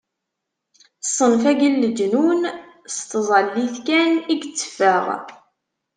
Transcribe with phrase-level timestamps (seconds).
[1.07, 2.41] Ṣṣenf-agi n leǧnun,
[2.95, 5.05] s tẓallit kan i yetteffeɣ.